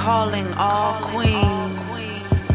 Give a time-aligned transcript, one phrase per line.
[0.00, 2.48] calling all queens.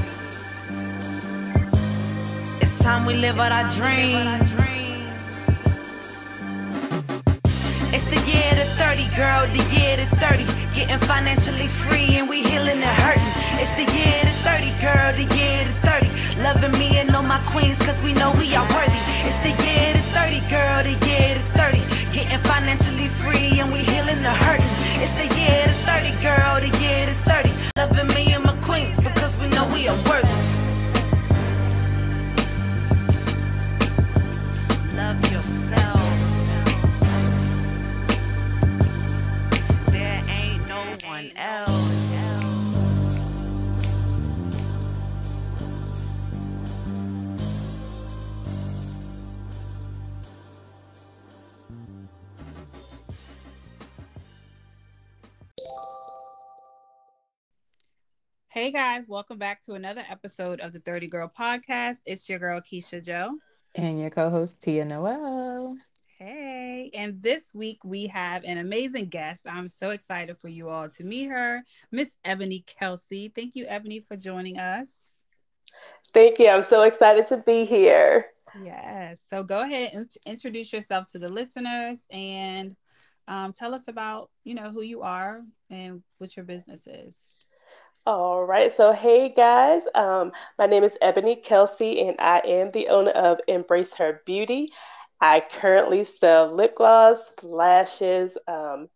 [2.59, 4.49] It's time we live out our dreams.
[7.93, 10.41] It's the year to 30, girl, the year to 30.
[10.73, 13.33] Getting financially free and we healing and hurting.
[13.61, 16.41] It's the year to 30, girl, the year to 30.
[16.41, 19.01] Loving me and all my queens, cause we know we are worthy.
[19.21, 21.77] It's the year to 30, girl, the year to 30.
[22.09, 24.74] Getting financially free and we healing the hurting.
[25.07, 27.51] It's the year to 30, girl, the year to 30.
[27.77, 30.27] Loving me and my queens because we know we are worthy.
[34.95, 36.01] Love yourself.
[39.91, 41.74] There ain't no one else.
[58.55, 61.97] Hey guys, welcome back to another episode of the 30 Girl Podcast.
[62.05, 63.37] It's your girl Keisha Joe.
[63.75, 65.75] And your co-host Tia Noel.
[66.17, 69.45] Hey, and this week we have an amazing guest.
[69.45, 73.29] I'm so excited for you all to meet her, Miss Ebony Kelsey.
[73.35, 75.19] Thank you, Ebony, for joining us.
[76.13, 76.47] Thank you.
[76.47, 78.27] I'm so excited to be here.
[78.63, 79.21] Yes.
[79.29, 82.73] So go ahead and introduce yourself to the listeners and
[83.27, 87.17] um, tell us about, you know, who you are and what your business is.
[88.07, 88.71] All right.
[88.71, 93.39] So, hey guys, um, my name is Ebony Kelsey, and I am the owner of
[93.47, 94.69] Embrace Her Beauty.
[95.19, 98.89] I currently sell lip gloss, lashes, um,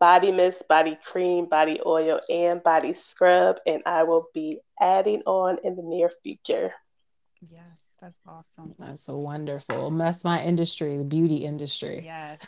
[0.00, 5.58] body mist, body cream, body oil, and body scrub, and I will be adding on
[5.62, 6.72] in the near future.
[7.46, 7.60] Yes,
[8.00, 8.74] that's awesome.
[8.78, 9.90] That's so wonderful.
[9.90, 12.00] That's my industry, the beauty industry.
[12.06, 12.38] Yes.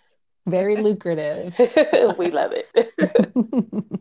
[0.46, 1.58] Very lucrative.
[2.18, 4.00] we love it.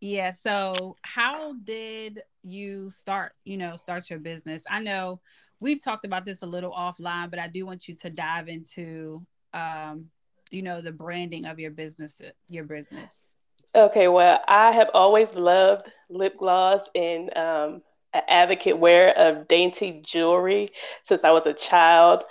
[0.00, 0.30] Yeah.
[0.30, 4.64] So, how did you start, you know, start your business?
[4.68, 5.20] I know
[5.60, 9.24] we've talked about this a little offline, but I do want you to dive into,
[9.52, 10.06] um,
[10.50, 13.36] you know, the branding of your business, your business.
[13.74, 14.08] Okay.
[14.08, 17.82] Well, I have always loved lip gloss and um,
[18.14, 20.70] an advocate wear of dainty jewelry
[21.04, 22.24] since I was a child.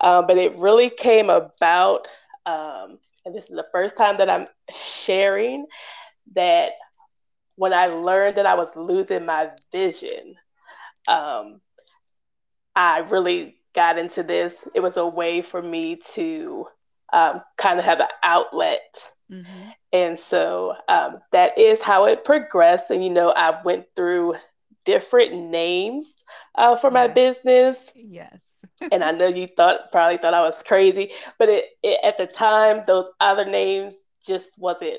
[0.00, 2.06] Um, but it really came about,
[2.46, 5.66] um, and this is the first time that I'm sharing
[6.34, 6.70] that
[7.56, 10.36] when I learned that I was losing my vision,
[11.08, 11.60] um,
[12.74, 14.62] I really got into this.
[14.74, 16.66] It was a way for me to
[17.12, 18.98] um, kind of have an outlet.
[19.30, 19.70] Mm-hmm.
[19.92, 22.90] And so um, that is how it progressed.
[22.90, 24.34] And, you know, I went through
[24.84, 26.14] different names
[26.54, 26.94] uh, for yes.
[26.94, 27.90] my business.
[27.94, 28.40] Yes.
[28.92, 32.26] and I know you thought probably thought I was crazy, but it, it at the
[32.26, 33.94] time those other names
[34.26, 34.98] just wasn't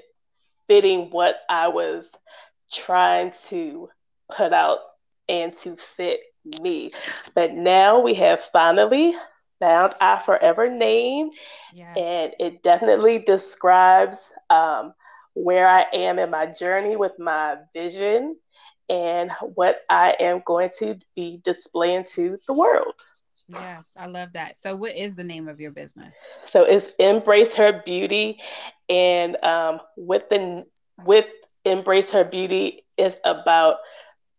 [0.68, 2.10] fitting what I was
[2.72, 3.90] trying to
[4.30, 4.80] put out
[5.30, 6.24] and to fit
[6.62, 6.92] me.
[7.34, 9.14] But now we have finally
[9.60, 11.30] found our forever name,
[11.74, 11.98] yes.
[11.98, 14.94] and it definitely describes um,
[15.34, 18.38] where I am in my journey with my vision
[18.90, 22.94] and what I am going to be displaying to the world.
[23.50, 24.58] Yes, I love that.
[24.58, 26.16] So, what is the name of your business?
[26.46, 28.40] So it's Embrace Her Beauty,
[28.90, 30.66] and um, with the
[31.06, 31.26] with
[31.72, 33.78] Embrace Her Beauty is about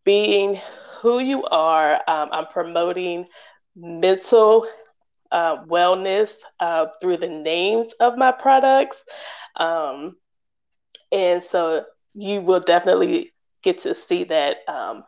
[0.05, 0.61] being
[1.01, 1.95] who you are.
[2.09, 3.27] Um, I'm promoting
[3.77, 4.67] mental
[5.31, 9.03] uh, wellness uh, through the names of my products.
[9.57, 10.17] Um,
[11.13, 11.85] and so
[12.15, 15.05] you will definitely get to see that um,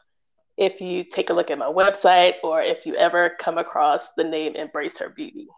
[0.57, 4.25] if you take a look at my website or if you ever come across the
[4.25, 5.49] name Embrace Her Beauty.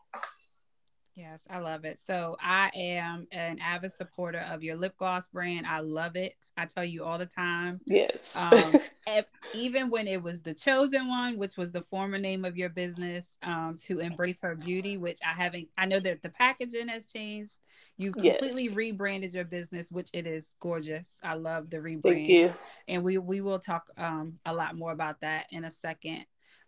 [1.14, 1.98] Yes, I love it.
[1.98, 5.66] So I am an avid supporter of your lip gloss brand.
[5.66, 6.36] I love it.
[6.56, 7.80] I tell you all the time.
[7.84, 8.34] Yes.
[8.34, 8.76] Um,
[9.54, 13.36] even when it was the chosen one, which was the former name of your business,
[13.42, 15.68] um, to embrace her beauty, which I haven't.
[15.76, 17.58] I know that the packaging has changed.
[17.98, 18.74] You've completely yes.
[18.74, 21.20] rebranded your business, which it is gorgeous.
[21.22, 22.02] I love the rebrand.
[22.02, 22.54] Thank you.
[22.88, 26.24] And we we will talk um, a lot more about that in a second.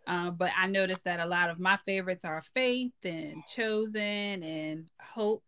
[0.07, 4.89] Uh, but I noticed that a lot of my favorites are Faith and Chosen and
[5.01, 5.43] Hope,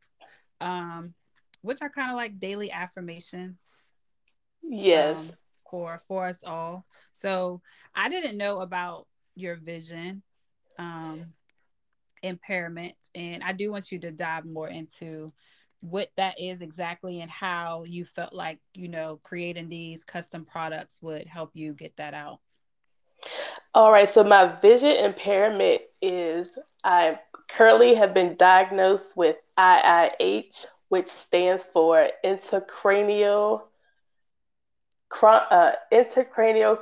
[0.61, 1.13] um,
[1.61, 3.57] which are kind of like daily affirmations.
[4.63, 5.29] Yes.
[5.29, 5.37] Um,
[5.69, 6.85] for for us all.
[7.13, 7.61] So
[7.95, 10.23] I didn't know about your vision
[10.79, 11.33] um,
[12.23, 15.31] impairment, and I do want you to dive more into
[15.81, 20.99] what that is exactly and how you felt like you know creating these custom products
[21.01, 22.39] would help you get that out.
[23.73, 31.07] All right, so my vision impairment is I currently have been diagnosed with IIH, which
[31.07, 33.63] stands for intracranial
[35.21, 36.79] uh, intracranial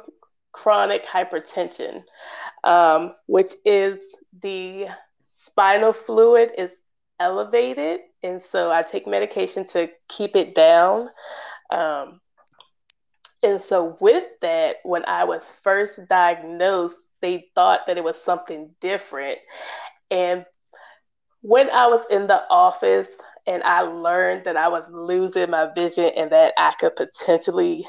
[0.51, 2.03] chronic hypertension,
[2.63, 4.03] um, which is
[4.41, 4.87] the
[5.35, 6.73] spinal fluid is
[7.19, 11.09] elevated, and so I take medication to keep it down.
[11.69, 12.21] Um,
[13.45, 18.71] and so, with that, when I was first diagnosed, they thought that it was something
[18.81, 19.37] different.
[20.09, 20.45] And
[21.41, 23.07] when I was in the office
[23.45, 27.87] and I learned that I was losing my vision and that I could potentially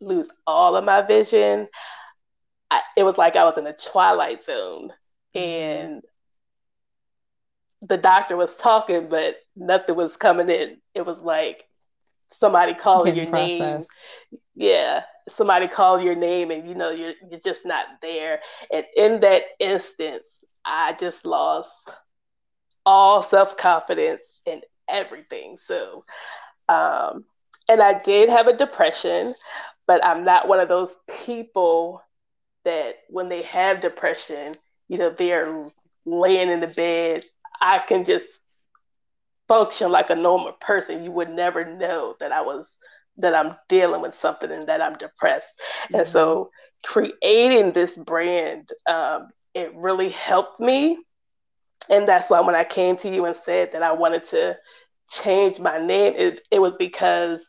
[0.00, 1.66] lose all of my vision,
[2.70, 4.92] I, it was like I was in a twilight zone.
[5.34, 5.38] Mm-hmm.
[5.38, 6.02] And
[7.80, 10.80] the doctor was talking, but nothing was coming in.
[10.94, 11.64] It was like
[12.30, 13.80] somebody calling your name.
[14.54, 18.40] Yeah, somebody call your name, and you know you're you're just not there.
[18.72, 21.90] And in that instance, I just lost
[22.84, 25.56] all self confidence and everything.
[25.56, 26.04] So,
[26.68, 27.24] um,
[27.68, 29.34] and I did have a depression,
[29.86, 32.02] but I'm not one of those people
[32.64, 34.56] that when they have depression,
[34.88, 35.70] you know, they're
[36.06, 37.24] laying in the bed.
[37.60, 38.28] I can just
[39.48, 41.04] function like a normal person.
[41.04, 42.68] You would never know that I was
[43.18, 45.60] that I'm dealing with something and that I'm depressed.
[45.84, 45.96] Mm-hmm.
[45.96, 46.50] And so
[46.84, 50.98] creating this brand, um, it really helped me.
[51.90, 54.56] And that's why when I came to you and said that I wanted to
[55.10, 57.46] change my name, it, it was because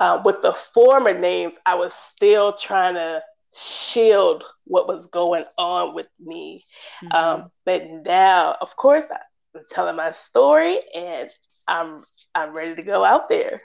[0.00, 3.22] uh, with the former names, I was still trying to
[3.54, 6.64] shield what was going on with me.
[7.02, 7.16] Mm-hmm.
[7.16, 11.30] Um, but now, of course, I'm telling my story and
[11.66, 12.04] I'm
[12.34, 13.60] I'm ready to go out there.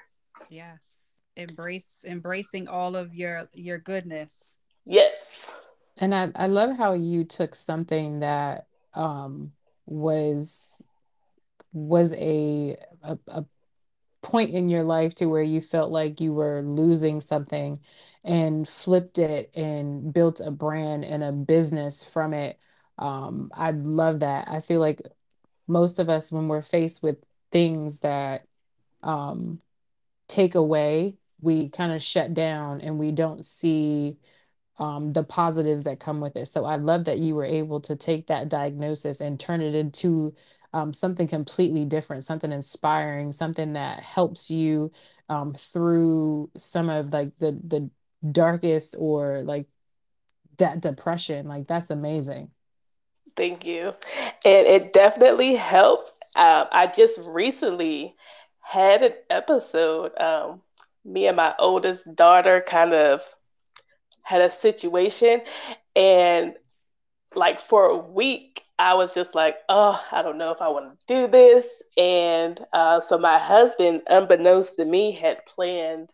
[0.50, 0.93] Yes.
[1.36, 4.56] Embrace embracing all of your your goodness.
[4.86, 5.52] Yes.
[5.98, 9.52] And I, I love how you took something that um
[9.86, 10.82] was
[11.72, 13.46] was a, a a
[14.22, 17.78] point in your life to where you felt like you were losing something
[18.24, 22.58] and flipped it and built a brand and a business from it.
[22.98, 24.48] Um, I love that.
[24.48, 25.02] I feel like
[25.68, 27.18] most of us, when we're faced with
[27.52, 28.46] things that
[29.04, 29.60] um,
[30.28, 34.18] take away, we kind of shut down and we don't see
[34.80, 36.48] um, the positives that come with it.
[36.48, 40.34] So I love that you were able to take that diagnosis and turn it into
[40.74, 44.92] um, something completely different, something inspiring, something that helps you
[45.30, 47.89] um, through some of like the the
[48.31, 49.68] darkest or like
[50.57, 51.48] that depression.
[51.48, 52.50] Like that's amazing.
[53.36, 53.94] Thank you.
[54.46, 56.12] And it definitely helps.
[56.36, 58.16] Um, I just recently
[58.60, 60.18] had an episode.
[60.19, 60.62] Um,
[61.06, 63.22] me and my oldest daughter kind of
[64.24, 65.42] had a situation,
[65.96, 66.54] and
[67.36, 71.00] like for a week, I was just like, oh, I don't know if I want
[71.00, 71.68] to do this.
[71.98, 76.12] And uh, so my husband, unbeknownst to me, had planned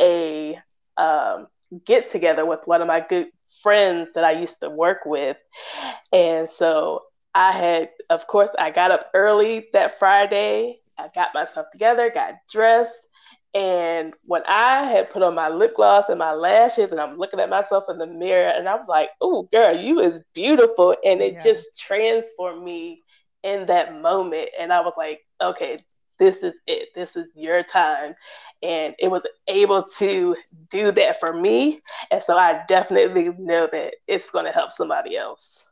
[0.00, 0.58] a
[0.96, 1.46] um,
[1.84, 3.28] get together with one of my good
[3.62, 5.36] friends that I used to work with.
[6.12, 7.02] And so
[7.34, 10.80] I had, of course, I got up early that Friday.
[10.98, 12.98] I got myself together, got dressed.
[13.54, 17.40] And when I had put on my lip gloss and my lashes, and I'm looking
[17.40, 21.34] at myself in the mirror, and I'm like, "Oh, girl, you is beautiful," and it
[21.34, 21.44] yes.
[21.44, 23.02] just transformed me
[23.42, 24.50] in that moment.
[24.58, 25.78] And I was like, "Okay,
[26.20, 26.90] this is it.
[26.94, 28.14] This is your time.
[28.62, 30.36] And it was able to
[30.68, 31.78] do that for me.
[32.12, 35.64] And so I definitely know that it's going to help somebody else.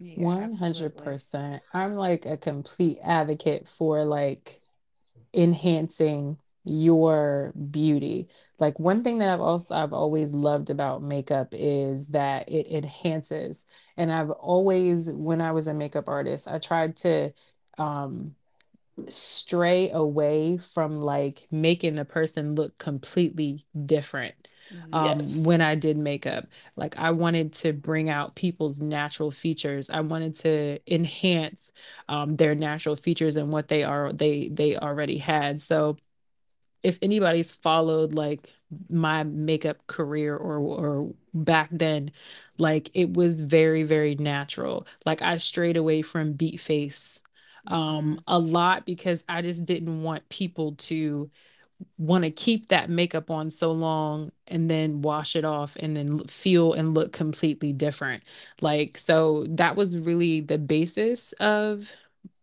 [0.00, 1.60] Yeah, 100%.
[1.72, 4.60] I'm like a complete advocate for like
[5.32, 8.28] enhancing your beauty.
[8.58, 13.66] Like one thing that I've also I've always loved about makeup is that it enhances.
[13.96, 17.32] And I've always when I was a makeup artist, I tried to
[17.78, 18.34] um
[19.08, 24.34] stray away from like making the person look completely different
[24.92, 25.44] um yes.
[25.44, 26.44] when I did makeup.
[26.76, 29.90] Like I wanted to bring out people's natural features.
[29.90, 31.72] I wanted to enhance
[32.08, 35.60] um their natural features and what they are they they already had.
[35.60, 35.96] So
[36.84, 38.50] if anybody's followed like
[38.90, 42.10] my makeup career or or back then
[42.58, 47.20] like it was very very natural like i strayed away from beat face
[47.66, 51.30] um, a lot because I just didn't want people to
[51.98, 56.18] want to keep that makeup on so long and then wash it off and then
[56.20, 58.22] feel and look completely different.
[58.60, 61.96] Like, so that was really the basis of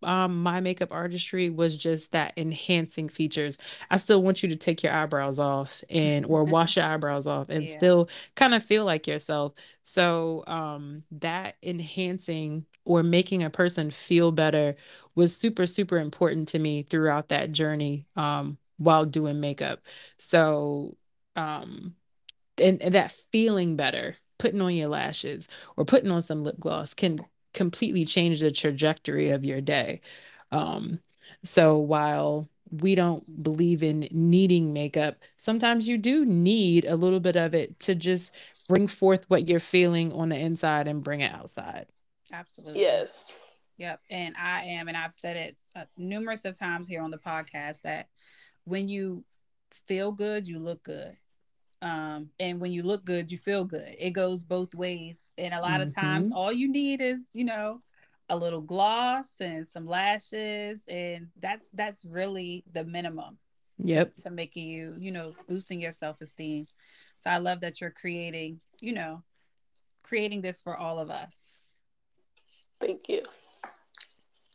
[0.04, 3.58] um my makeup artistry was just that enhancing features.
[3.90, 7.50] I still want you to take your eyebrows off and or wash your eyebrows off
[7.50, 7.78] and yeah.
[7.78, 9.54] still kind of feel like yourself.
[9.84, 14.76] So um that enhancing or making a person feel better
[15.16, 19.80] was super super important to me throughout that journey um while doing makeup.
[20.18, 20.98] So
[21.36, 21.96] um
[22.58, 26.94] and, and that feeling better, putting on your lashes or putting on some lip gloss
[26.94, 27.20] can
[27.54, 30.02] completely change the trajectory of your day.
[30.52, 31.00] Um,
[31.44, 37.36] so while we don't believe in needing makeup, sometimes you do need a little bit
[37.36, 38.36] of it to just
[38.70, 41.88] bring forth what you're feeling on the inside and bring it outside.
[42.32, 42.82] Absolutely.
[42.82, 43.34] Yes.
[43.78, 44.00] Yep.
[44.10, 47.82] And I am, and I've said it uh, numerous of times here on the podcast
[47.82, 48.08] that
[48.64, 49.26] when you
[49.88, 51.18] feel good, you look good.
[51.82, 53.96] Um, and when you look good, you feel good.
[53.98, 55.32] It goes both ways.
[55.38, 55.82] And a lot mm-hmm.
[55.82, 56.38] of times, mm-hmm.
[56.38, 57.82] all you need is, you know,
[58.30, 63.38] a little gloss and some lashes, and that's that's really the minimum.
[63.84, 64.16] Yep.
[64.16, 66.66] To, to making you, you know, boosting your self esteem.
[67.20, 69.24] So I love that you're creating, you know,
[70.04, 71.58] creating this for all of us.
[72.80, 73.24] Thank you.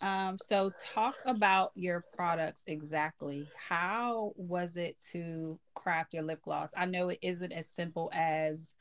[0.01, 3.51] Um, so talk about your products exactly.
[3.55, 6.73] How was it to craft your lip gloss?
[6.77, 8.75] I know it isn't as simple as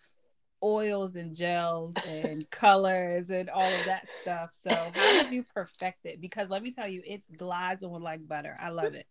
[0.64, 4.50] oils and gels and colors and all of that stuff.
[4.52, 6.20] So how did you perfect it?
[6.20, 8.58] Because let me tell you, it glides on like butter.
[8.60, 9.08] I love it.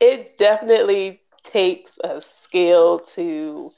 [0.00, 3.72] It definitely takes a skill to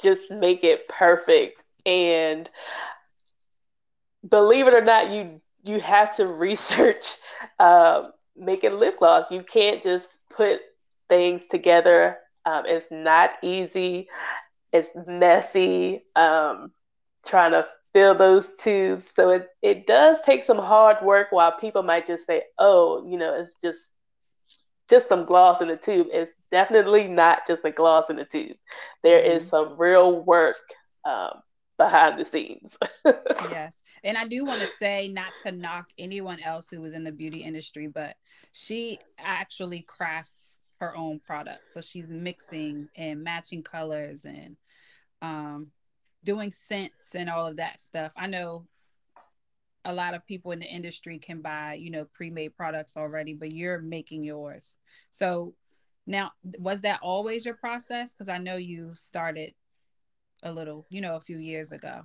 [0.00, 1.64] just make it perfect.
[1.84, 2.48] And
[4.28, 7.16] believe it or not, you you have to research
[7.58, 9.30] uh, making lip gloss.
[9.30, 10.60] You can't just put
[11.08, 12.18] things together.
[12.44, 14.08] Um, it's not easy.
[14.72, 16.04] It's messy.
[16.16, 16.72] Um,
[17.24, 19.08] trying to fill those tubes.
[19.08, 23.18] So it, it does take some hard work while people might just say, oh, you
[23.18, 23.90] know, it's just
[24.90, 26.08] just some gloss in the tube.
[26.12, 28.56] It's definitely not just a gloss in the tube.
[29.02, 29.50] There is mm-hmm.
[29.50, 30.58] some real work
[31.04, 31.40] um,
[31.84, 32.78] behind the scenes.
[33.04, 33.76] yes.
[34.04, 37.12] And I do want to say, not to knock anyone else who was in the
[37.12, 38.16] beauty industry, but
[38.52, 41.68] she actually crafts her own product.
[41.68, 44.56] So she's mixing and matching colors and
[45.20, 45.68] um,
[46.24, 48.12] doing scents and all of that stuff.
[48.16, 48.66] I know
[49.84, 53.52] a lot of people in the industry can buy, you know, pre-made products already, but
[53.52, 54.76] you're making yours.
[55.10, 55.54] So
[56.06, 58.12] now, was that always your process?
[58.12, 59.54] Because I know you started
[60.42, 62.02] a little, you know, a few years ago.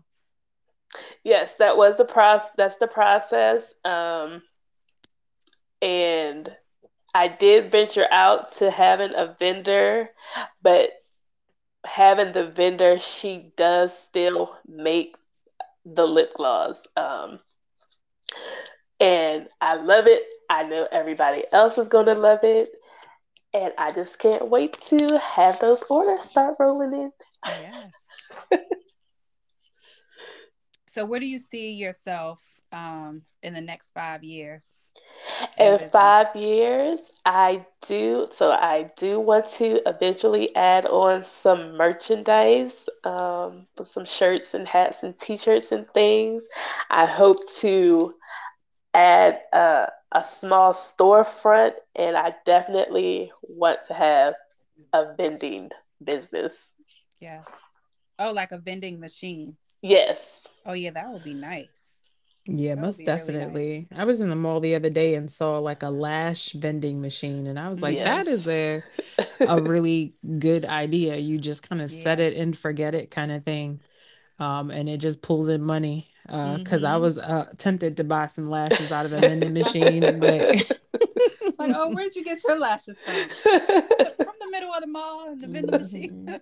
[1.24, 2.50] Yes, that was the process.
[2.58, 3.74] That's the process.
[3.84, 4.42] Um,
[5.82, 6.56] and
[7.14, 10.10] I did venture out to having a vendor,
[10.62, 10.92] but
[11.86, 15.16] having the vendor, she does still make
[15.86, 16.82] the lip gloss.
[16.96, 17.40] Um,
[19.00, 20.24] and I love it.
[20.50, 22.72] I know everybody else is going to love it.
[23.54, 27.12] And I just can't wait to have those orders start rolling in.
[27.46, 27.92] Yes.
[30.88, 32.42] so, where do you see yourself
[32.72, 34.90] um, in the next five years?
[35.58, 38.28] In, in five years, I do.
[38.32, 44.68] So, I do want to eventually add on some merchandise, um, with some shirts and
[44.68, 46.48] hats and t-shirts and things.
[46.90, 48.16] I hope to
[48.94, 54.34] add a, a small storefront, and I definitely want to have
[54.94, 55.70] a vending
[56.04, 56.74] business.
[57.20, 57.46] Yes.
[58.20, 59.58] Oh, like a vending machine.
[59.82, 60.48] Yes.
[60.66, 61.88] Oh yeah, that would be nice.
[62.46, 63.62] Yeah, that most definitely.
[63.62, 64.00] Really nice.
[64.00, 67.46] I was in the mall the other day and saw like a lash vending machine,
[67.48, 68.06] and I was like, yes.
[68.06, 68.84] "That is a
[69.42, 72.04] a really good idea." You just kind of yeah.
[72.04, 73.82] set it and forget it, kind of thing,
[74.40, 76.08] um, and it just pulls in money.
[76.24, 76.96] Because uh, mm-hmm.
[76.96, 80.20] I was uh, tempted to buy some lashes out of a vending machine, but
[81.60, 83.14] like, oh, where did you get your lashes from?
[83.14, 86.40] from the middle of the mall, in the vending machine.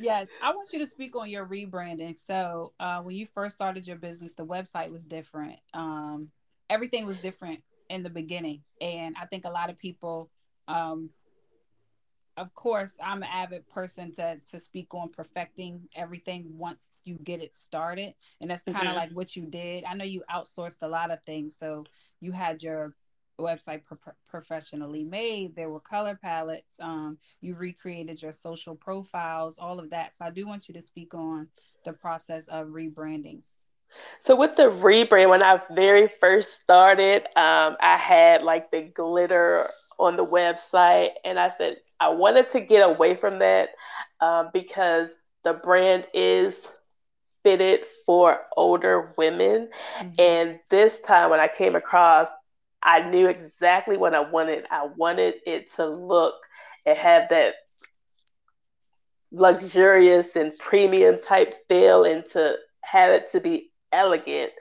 [0.00, 2.18] Yes, I want you to speak on your rebranding.
[2.18, 5.58] So, uh, when you first started your business, the website was different.
[5.74, 6.26] Um,
[6.68, 10.30] everything was different in the beginning, and I think a lot of people,
[10.68, 11.10] um,
[12.36, 17.42] of course, I'm an avid person to to speak on perfecting everything once you get
[17.42, 18.96] it started, and that's kind of mm-hmm.
[18.96, 19.84] like what you did.
[19.84, 21.84] I know you outsourced a lot of things, so
[22.20, 22.94] you had your
[23.40, 25.56] website pro- professionally made.
[25.56, 26.76] There were color palettes.
[26.80, 30.16] Um, you recreated your social profiles, all of that.
[30.16, 31.48] So I do want you to speak on
[31.84, 33.42] the process of rebranding.
[34.20, 39.70] So with the rebrand, when I very first started, um, I had like the glitter
[39.98, 43.70] on the website, and I said I wanted to get away from that
[44.20, 45.08] um, because
[45.44, 46.68] the brand is
[47.42, 49.68] fitted for older women.
[49.98, 50.10] Mm-hmm.
[50.18, 52.28] And this time, when I came across
[52.82, 54.66] I knew exactly what I wanted.
[54.70, 56.34] I wanted it to look
[56.86, 57.54] and have that
[59.32, 64.52] luxurious and premium type feel and to have it to be elegant.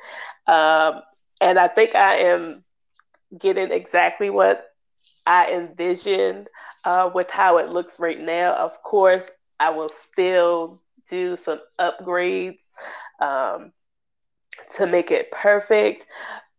[0.48, 1.02] Um,
[1.42, 2.64] and I think I am
[3.38, 4.66] getting exactly what
[5.26, 6.48] I envisioned
[6.86, 8.54] uh, with how it looks right now.
[8.54, 12.72] Of course, I will still do some upgrades
[13.22, 13.72] um,
[14.76, 16.06] to make it perfect.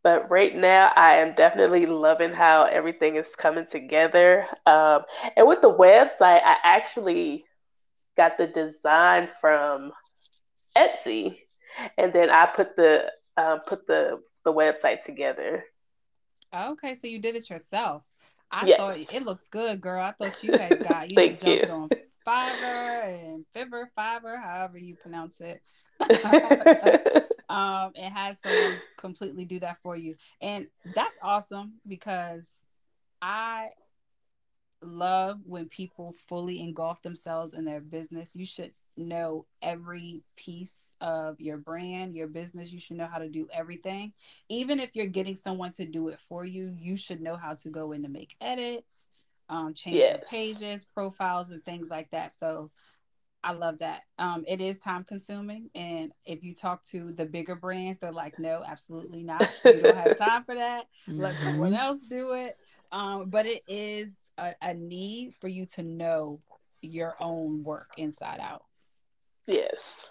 [0.03, 4.47] But right now, I am definitely loving how everything is coming together.
[4.67, 5.03] Um,
[5.37, 7.45] and with the website, I actually
[8.17, 9.93] got the design from
[10.77, 11.41] Etsy,
[11.99, 15.65] and then I put the um, put the the website together.
[16.55, 18.03] Okay, so you did it yourself.
[18.51, 18.79] I yes.
[18.79, 20.03] thought it looks good, girl.
[20.03, 21.73] I thought you had got you Thank jumped you.
[21.73, 21.89] on
[22.27, 22.80] Fiverr
[23.61, 25.63] Fiverr, Fiverr, however you pronounce it.
[27.49, 32.49] um, and has someone completely do that for you, and that's awesome because
[33.21, 33.69] I
[34.83, 38.35] love when people fully engulf themselves in their business.
[38.35, 42.73] You should know every piece of your brand, your business.
[42.73, 44.13] You should know how to do everything.
[44.49, 47.69] Even if you're getting someone to do it for you, you should know how to
[47.69, 49.07] go in to make edits,
[49.49, 50.29] um, change Yes.
[50.31, 52.33] pages, profiles, and things like that.
[52.39, 52.71] So
[53.43, 54.03] I love that.
[54.19, 55.71] Um, it is time consuming.
[55.75, 59.51] And if you talk to the bigger brands, they're like, no, absolutely not.
[59.65, 60.87] You don't have time for that.
[61.09, 61.79] Let someone Mhm.
[61.79, 62.53] else do it.
[62.93, 66.41] Um, but it is a, a need for you to know
[66.83, 68.65] your own work inside out.
[69.47, 70.07] yes.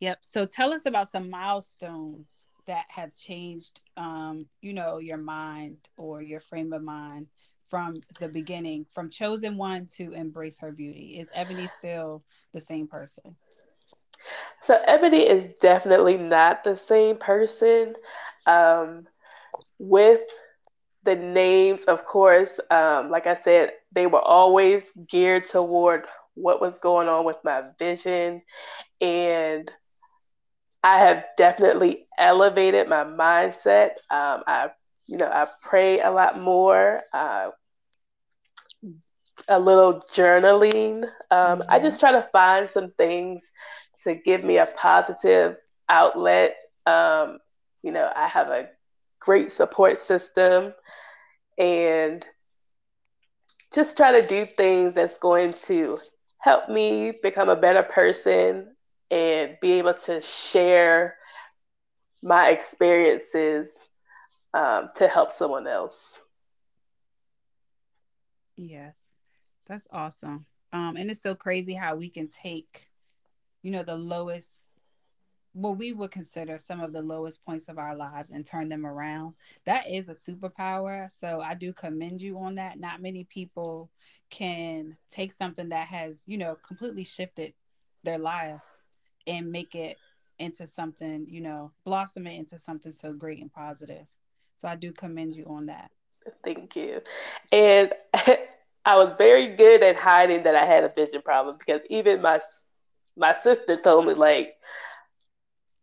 [0.00, 0.18] Yep.
[0.22, 6.20] So tell us about some milestones that have changed, um, you know, your mind or
[6.20, 7.28] your frame of mind
[7.68, 11.18] from the beginning, from chosen one to embrace her beauty.
[11.18, 13.36] Is Ebony still the same person?
[14.62, 17.94] So Ebony is definitely not the same person.
[18.46, 19.06] Um,
[19.78, 20.22] with
[21.04, 26.78] the names, of course, um, like I said, they were always geared toward what was
[26.78, 28.42] going on with my vision.
[29.00, 29.70] And
[30.82, 33.90] I have definitely elevated my mindset.
[34.10, 34.70] Um, I,
[35.06, 37.02] you know, I pray a lot more.
[37.12, 37.50] Uh,
[39.48, 41.04] a little journaling.
[41.30, 43.50] Um, I just try to find some things
[44.02, 45.56] to give me a positive
[45.88, 46.56] outlet.
[46.86, 47.38] Um,
[47.82, 48.68] you know, I have a
[49.20, 50.72] great support system
[51.58, 52.24] and
[53.74, 55.98] just try to do things that's going to
[56.38, 58.74] help me become a better person
[59.10, 61.16] and be able to share
[62.22, 63.76] my experiences
[64.56, 66.18] um, to help someone else.
[68.56, 68.96] Yes,
[69.66, 70.46] that's awesome.
[70.72, 72.88] Um, and it's so crazy how we can take,
[73.62, 74.64] you know, the lowest,
[75.52, 78.86] what we would consider some of the lowest points of our lives and turn them
[78.86, 79.34] around.
[79.66, 81.12] That is a superpower.
[81.12, 82.80] So I do commend you on that.
[82.80, 83.90] Not many people
[84.30, 87.52] can take something that has, you know, completely shifted
[88.04, 88.78] their lives
[89.26, 89.98] and make it
[90.38, 94.06] into something, you know, blossom it into something so great and positive.
[94.58, 95.90] So I do commend you on that.
[96.44, 97.00] Thank you.
[97.52, 97.92] And
[98.84, 102.40] I was very good at hiding that I had a vision problem because even my
[103.16, 104.54] my sister told me like,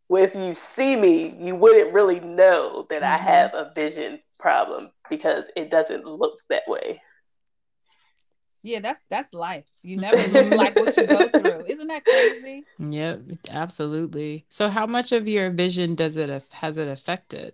[0.10, 3.24] well, if you see me, you wouldn't really know that I Mhm.
[3.24, 7.02] have a vision problem because it doesn't look that way.
[8.62, 9.66] Yeah, that's that's life.
[9.82, 11.66] You never look like what you go through.
[11.70, 12.66] Isn't that crazy?
[12.80, 14.46] Yep, absolutely.
[14.50, 17.54] So how much of your vision does it af- has it affected?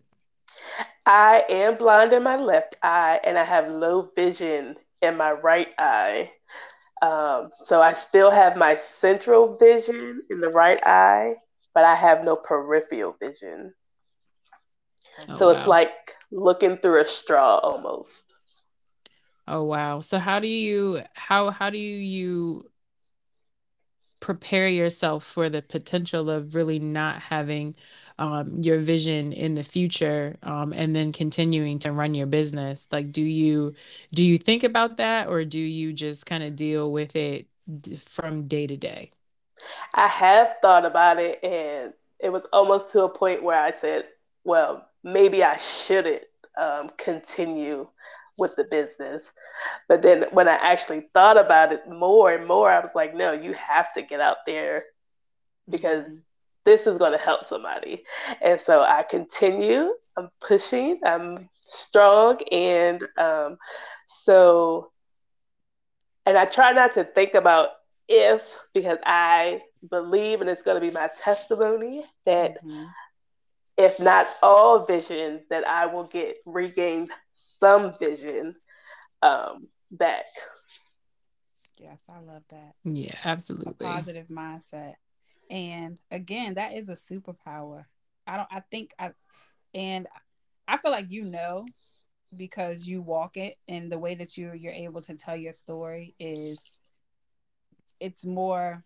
[1.06, 5.70] I am blind in my left eye and I have low vision in my right
[5.78, 6.32] eye.
[7.02, 11.36] Um, so I still have my central vision in the right eye,
[11.74, 13.74] but I have no peripheral vision.
[15.30, 15.68] Oh, so it's wow.
[15.68, 18.34] like looking through a straw almost.
[19.48, 20.02] Oh wow.
[20.02, 22.70] So how do you how how do you
[24.20, 27.76] prepare yourself for the potential of really not having
[28.20, 32.90] um, your vision in the future um, and then continuing to run your business?
[32.92, 33.76] Like do you
[34.14, 37.48] do you think about that or do you just kind of deal with it
[37.82, 39.12] d- from day to day?
[39.94, 44.06] I have thought about it, and it was almost to a point where I said,
[44.44, 46.24] well, maybe I shouldn't
[46.58, 47.88] um, continue
[48.38, 49.32] with the business.
[49.90, 53.34] But then when I actually thought about it more and more, I was like, no,
[53.34, 54.86] you have to get out there
[55.70, 56.24] because
[56.66, 58.04] this is going to help somebody.
[58.42, 62.40] And so I continue, I'm pushing, I'm strong.
[62.52, 63.58] And um,
[64.08, 64.92] so,
[66.26, 67.70] and I try not to think about
[68.08, 68.44] if,
[68.74, 72.94] because I believe, and it's going to be my testimony, that Mhm.
[73.78, 78.56] if not all vision, that I will get regained some vision
[79.22, 80.26] um, back.
[81.78, 82.76] Yes, I love that.
[82.84, 83.88] Yeah, A absolutely.
[83.88, 84.96] positive mindset.
[85.50, 87.86] And again, that is a superpower.
[88.28, 89.12] I don't I think I
[89.74, 90.08] and
[90.68, 91.66] I feel like you know
[92.36, 96.14] because you walk it and the way that you you're able to tell your story
[96.20, 96.60] is
[98.00, 98.84] it's more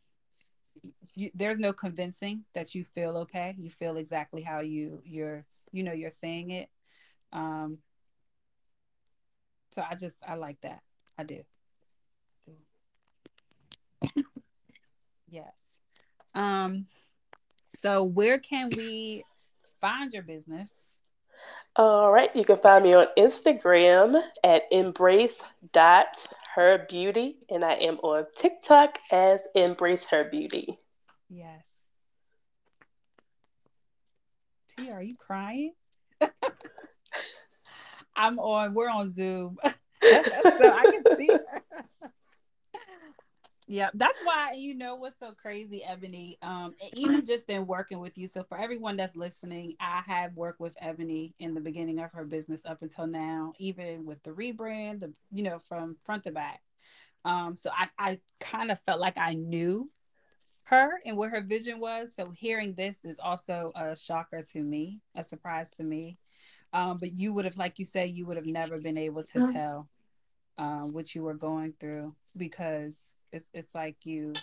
[1.15, 3.55] you, there's no convincing that you feel okay.
[3.57, 6.69] You feel exactly how you you're you know you're saying it.
[7.31, 7.79] Um,
[9.71, 10.81] so I just I like that.
[11.17, 11.43] I do.
[15.29, 15.62] yes.
[16.35, 16.85] Um.
[17.75, 19.23] So where can we
[19.81, 20.69] find your business?
[21.75, 28.99] All right, you can find me on Instagram at embrace.herbeauty, and I am on TikTok
[29.11, 30.77] as Embrace Her Beauty.
[31.29, 31.63] Yes.
[34.77, 35.73] T, are you crying?
[38.15, 39.57] I'm on, we're on Zoom.
[39.63, 39.71] so
[40.03, 41.43] I can see her.
[43.67, 46.37] Yeah, that's why you know what's so crazy, Ebony.
[46.41, 48.27] Um, even just in working with you.
[48.27, 52.25] So for everyone that's listening, I have worked with Ebony in the beginning of her
[52.25, 56.61] business up until now, even with the rebrand, the you know from front to back.
[57.25, 59.87] Um, so I I kind of felt like I knew
[60.63, 62.13] her and what her vision was.
[62.15, 66.17] So hearing this is also a shocker to me, a surprise to me.
[66.73, 69.51] Um, but you would have, like you say, you would have never been able to
[69.51, 69.87] tell
[70.57, 74.33] um, what you were going through because it's it's like you,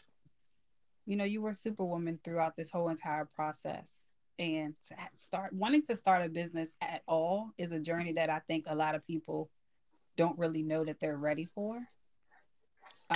[1.06, 3.88] you know, you were superwoman throughout this whole entire process.
[4.38, 8.38] And to start wanting to start a business at all is a journey that I
[8.40, 9.50] think a lot of people
[10.16, 11.78] don't really know that they're ready for.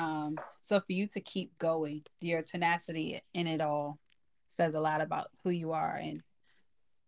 [0.00, 3.98] Um, so for you to keep going, your tenacity in it all
[4.46, 6.22] says a lot about who you are and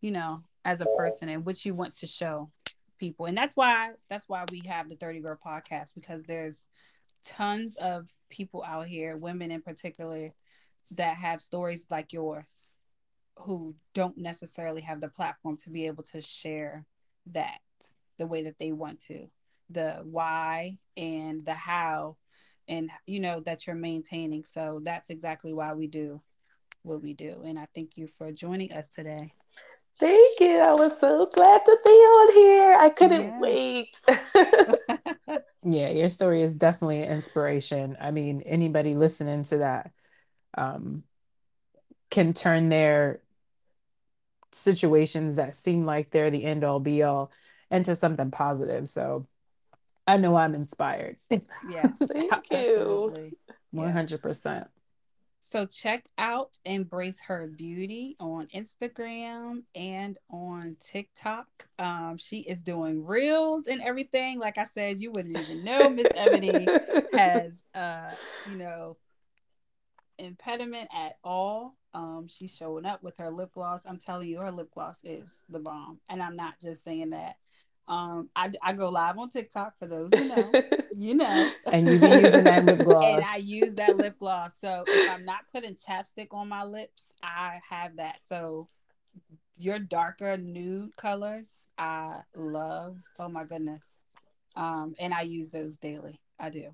[0.01, 2.51] you know, as a person and what you want to show
[2.99, 3.27] people.
[3.27, 6.65] And that's why that's why we have the 30 Girl podcast because there's
[7.27, 10.31] tons of people out here, women in particular,
[10.97, 12.77] that have stories like yours
[13.37, 16.85] who don't necessarily have the platform to be able to share
[17.33, 17.59] that
[18.19, 19.27] the way that they want to.
[19.71, 22.17] The why and the how
[22.69, 24.45] and you know that you're maintaining.
[24.45, 26.23] So that's exactly why we do
[26.83, 27.43] what we do.
[27.45, 29.33] And i thank you for joining us today
[29.99, 30.59] thank you.
[30.59, 32.77] I was so glad to be on here.
[32.79, 34.01] I couldn't wait.
[35.69, 37.97] Yeah your story is definitely an inspiration.
[38.01, 39.91] I mean anybody listening to that
[40.57, 41.03] um,
[42.09, 43.21] can turn their
[44.53, 47.33] situations that seem like they're the end all be all
[47.71, 48.89] into something positive.
[48.89, 49.27] So
[50.07, 51.17] I know I'm inspired.
[51.69, 53.33] Yes, thank you.
[53.73, 54.69] One hundred percent.
[55.49, 61.47] So check out Embrace Her Beauty on Instagram and on TikTok.
[61.79, 64.41] Um, she is doing reels and everything.
[64.41, 66.67] Like I said, you wouldn't even know Miss Ebony
[67.13, 68.11] has uh,
[68.51, 68.97] you know,
[70.19, 71.77] impediment at all.
[71.95, 73.85] Um, she's showing up with her lip gloss.
[73.87, 76.01] I'm telling you, her lip gloss is the bomb.
[76.09, 77.37] And I'm not just saying that.
[77.89, 80.53] Um, I, I go live on TikTok for those who know,
[80.95, 81.51] you know.
[81.67, 83.05] And you be using that lip gloss.
[83.17, 84.59] And I use that lip gloss.
[84.59, 88.21] So if I'm not putting chapstick on my lips, I have that.
[88.27, 88.69] So
[89.57, 92.97] your darker nude colors, I love.
[93.19, 93.83] Oh my goodness.
[94.57, 96.21] Um, and I use those daily.
[96.39, 96.71] I do.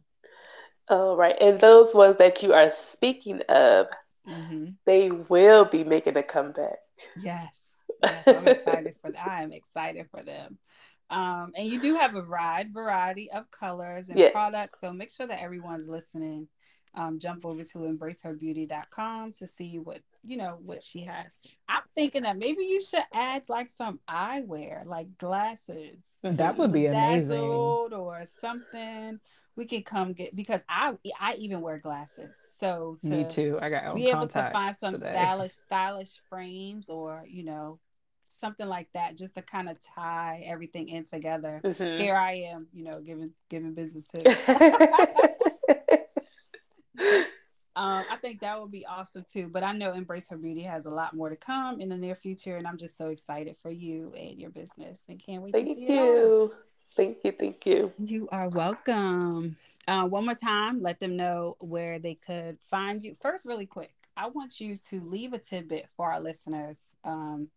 [0.88, 3.86] Oh right, and those ones that you are speaking of,
[4.28, 4.70] mm-hmm.
[4.84, 6.78] they will be making a comeback.
[7.20, 7.60] Yes.
[8.02, 9.26] yes I'm excited for that.
[9.26, 10.58] I am excited for them.
[11.12, 14.32] Um, and you do have a wide variety of colors and yes.
[14.32, 14.80] products.
[14.80, 16.48] So make sure that everyone's listening.
[16.94, 21.38] Um, jump over to embraceherbeauty.com to see what you know what she has.
[21.68, 26.04] I'm thinking that maybe you should add like some eyewear, like glasses.
[26.22, 27.40] That would be amazing.
[27.40, 29.20] Or something.
[29.54, 32.30] We can come get because I I even wear glasses.
[32.58, 33.58] So to me too.
[33.60, 35.12] I got be able to find some today.
[35.12, 37.78] stylish stylish frames or you know
[38.32, 41.60] something like that just to kind of tie everything in together.
[41.64, 42.00] Mm-hmm.
[42.02, 44.20] Here I am, you know, giving giving business to.
[47.76, 49.48] um, I think that would be awesome too.
[49.48, 52.14] But I know Embrace Her Beauty has a lot more to come in the near
[52.14, 55.52] future, and I'm just so excited for you and your business, and can't wait.
[55.52, 56.52] Thank you.
[56.94, 57.32] Thank you.
[57.32, 57.92] Thank you.
[57.98, 59.56] You are welcome.
[59.88, 63.16] Uh, one more time, let them know where they could find you.
[63.20, 66.76] First, really quick, I want you to leave a tidbit for our listeners.
[67.04, 67.48] Um,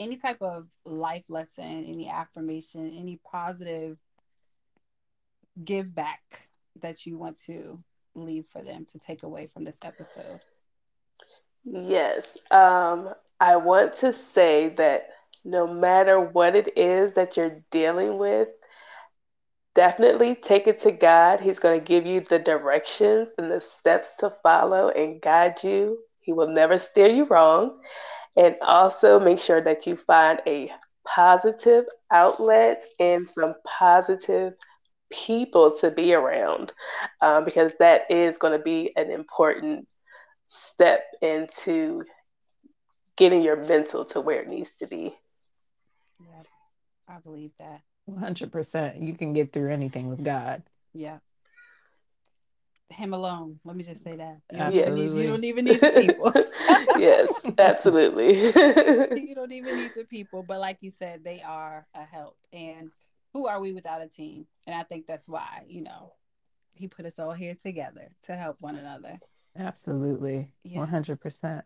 [0.00, 3.98] any type of life lesson, any affirmation, any positive
[5.62, 6.48] give back
[6.80, 7.78] that you want to
[8.14, 10.40] leave for them to take away from this episode?
[11.64, 12.38] Yes.
[12.50, 15.08] Um, I want to say that
[15.44, 18.48] no matter what it is that you're dealing with,
[19.74, 21.40] definitely take it to God.
[21.40, 25.98] He's going to give you the directions and the steps to follow and guide you.
[26.20, 27.78] He will never steer you wrong.
[28.36, 30.70] And also make sure that you find a
[31.06, 34.54] positive outlet and some positive
[35.10, 36.72] people to be around
[37.20, 39.88] um, because that is going to be an important
[40.46, 42.02] step into
[43.16, 45.14] getting your mental to where it needs to be.
[46.20, 46.42] Yeah,
[47.08, 47.80] I believe that.
[48.08, 49.02] 100%.
[49.02, 50.62] You can get through anything with God.
[50.94, 51.18] Yeah.
[52.88, 53.60] Him alone.
[53.64, 54.38] Let me just say that.
[54.52, 55.26] You Absolutely.
[55.26, 56.32] Don't, even need, you don't even need people.
[56.98, 58.34] yes, absolutely.
[59.26, 62.36] you don't even need the people, but like you said, they are a help.
[62.52, 62.90] And
[63.32, 64.46] who are we without a team?
[64.66, 66.12] And I think that's why, you know,
[66.72, 69.18] he put us all here together to help one another.
[69.58, 70.48] Absolutely.
[70.64, 70.88] Yes.
[70.88, 71.62] 100%.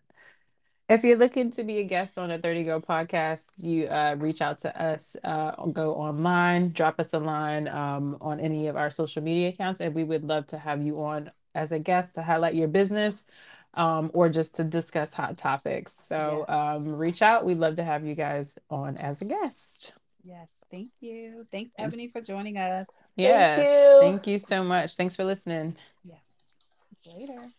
[0.88, 4.42] If you're looking to be a guest on a 30 Girl podcast, you uh, reach
[4.42, 8.90] out to us, uh, go online, drop us a line um, on any of our
[8.90, 12.22] social media accounts, and we would love to have you on as a guest to
[12.22, 13.24] highlight your business
[13.76, 15.92] um, or just to discuss hot topics.
[15.92, 16.56] So yes.
[16.56, 17.44] um, reach out.
[17.44, 19.92] We'd love to have you guys on as a guest.
[20.22, 21.46] Yes, thank you.
[21.52, 22.86] Thanks, Ebony, for joining us.
[23.16, 24.96] Yes, thank you, thank you so much.
[24.96, 25.76] Thanks for listening.
[26.02, 26.16] Yeah.
[27.06, 27.50] Later.